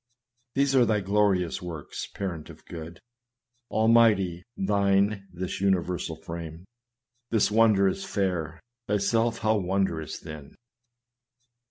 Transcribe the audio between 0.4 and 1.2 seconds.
241 "'These are thy